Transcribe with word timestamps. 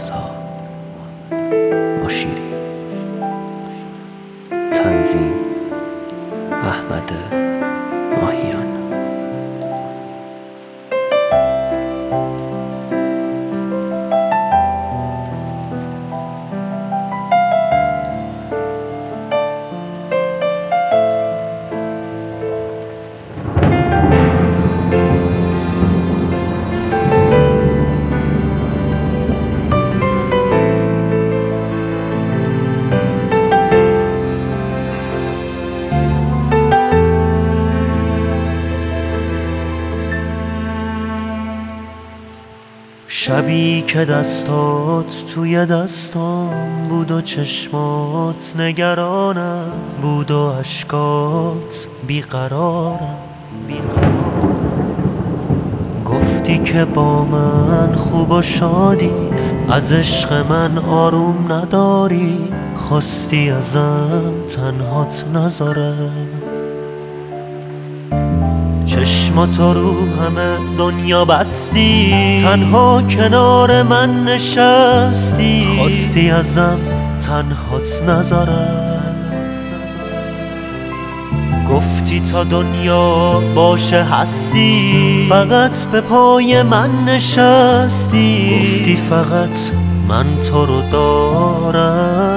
رضا 0.00 0.30
مشیری. 2.04 2.50
تنظیم 4.50 5.32
احمد 6.50 7.12
ماهیان. 8.20 8.79
شبی 43.22 43.84
که 43.86 44.04
دستات 44.04 45.24
توی 45.34 45.66
دستام 45.66 46.88
بود 46.88 47.10
و 47.10 47.20
چشمات 47.20 48.54
نگرانم 48.58 49.72
بود 50.02 50.30
و 50.30 50.38
اشکات 50.38 51.86
بیقرارم. 52.06 53.16
گفتی 56.04 56.58
که 56.58 56.84
با 56.84 57.24
من 57.24 57.94
خوب 57.94 58.30
و 58.30 58.42
شادی 58.42 59.12
از 59.68 59.92
عشق 59.92 60.32
من 60.32 60.78
آروم 60.78 61.52
نداری 61.52 62.38
خواستی 62.76 63.50
ازم 63.50 64.32
تنهات 64.48 65.24
نذارم. 65.34 66.39
چشماتو 68.90 69.72
رو 69.72 69.92
همه 69.92 70.76
دنیا 70.78 71.24
بستی. 71.24 72.14
تنها 72.42 73.02
کنار 73.02 73.82
من 73.82 74.24
نشستی. 74.24 75.66
خواستی 75.78 76.30
ازم 76.30 76.78
تنهات 77.26 78.02
نذارم. 78.08 78.86
گفتی 81.70 82.20
تا 82.20 82.44
دنیا 82.44 83.40
باشه 83.54 84.02
هستی. 84.02 85.26
فقط 85.28 85.86
به 85.92 86.00
پای 86.00 86.62
من 86.62 87.04
نشستی. 87.04 88.60
گفتی 88.60 88.96
فقط 88.96 89.56
من 90.08 90.26
تو 90.50 90.66
رو 90.66 90.82
دارم. 90.92 92.29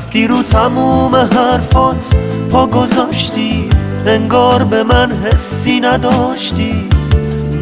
رفتی 0.00 0.26
رو 0.26 0.42
تموم 0.42 1.16
حرفات 1.16 2.14
پا 2.50 2.66
گذاشتی 2.66 3.70
انگار 4.06 4.64
به 4.64 4.82
من 4.82 5.12
حسی 5.24 5.80
نداشتی. 5.80 6.88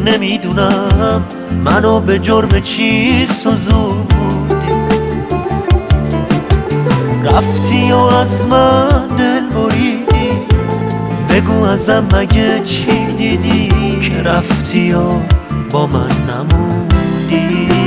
نمی‌دونم 0.05 1.23
منو 1.65 1.99
به 1.99 2.19
جرم 2.19 2.61
چی 2.61 3.25
سزودی 3.25 4.73
رفتی 7.23 7.91
و 7.91 7.97
از 7.97 8.47
من 8.47 9.07
دل 9.17 9.49
بریدی. 9.49 10.29
بگو 11.29 11.63
ازم 11.63 12.07
مگه 12.13 12.59
چی 12.59 13.05
دیدی 13.17 13.69
که 14.01 14.17
رفتی 14.17 14.93
و 14.93 15.03
با 15.71 15.87
من 15.87 16.09
نموندی. 16.29 16.88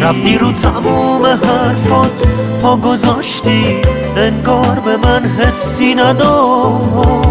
رفتی 0.03 0.39
رو 0.39 0.53
تموم 0.53 1.27
حرفات 1.27 2.27
پا 2.63 2.77
گذاشتی 2.77 3.77
انگار 4.17 4.81
به 4.81 4.97
من 4.97 5.23
حسی 5.25 5.95
نداشت. 5.95 7.29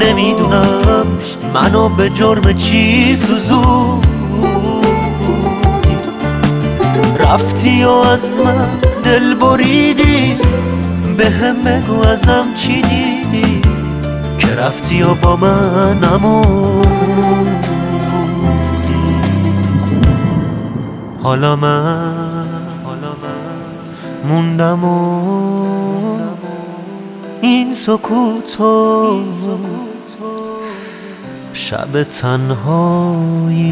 نمی‌دونم 0.00 1.06
منو 1.54 1.88
به 1.88 2.10
جرم 2.10 2.52
چی 2.52 3.16
سوزو 3.16 4.00
رفتی 7.18 7.84
و 7.84 7.90
از 7.90 8.38
من 8.44 8.68
دل 9.04 9.34
بریدی 9.34 10.36
به 11.16 11.30
هم 11.30 11.62
بگو 11.62 12.08
ازم 12.08 12.44
چی 12.54 12.82
دیدی؟ 12.82 13.62
که 14.38 14.54
رفتی 14.54 15.02
و 15.02 15.14
با 15.14 15.36
من 15.36 15.98
نموندی. 15.98 17.71
حالا 21.22 21.56
من 21.56 22.44
موندم 24.24 24.84
و 24.84 26.22
این 27.40 27.74
سکوتو 27.74 29.22
شب 31.52 32.02
تنهایی 32.02 33.71